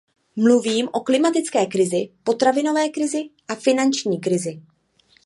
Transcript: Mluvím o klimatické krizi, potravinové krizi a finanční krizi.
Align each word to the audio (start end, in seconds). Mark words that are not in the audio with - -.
Mluvím 0.35 0.89
o 0.91 0.99
klimatické 1.01 1.65
krizi, 1.65 2.09
potravinové 2.23 2.89
krizi 2.89 3.29
a 3.47 3.55
finanční 3.55 4.19
krizi. 4.21 4.61